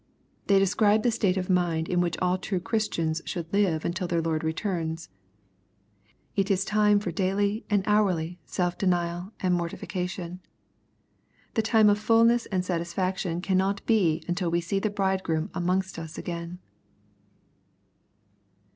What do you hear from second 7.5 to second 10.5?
and hourly self denial, and mor tification.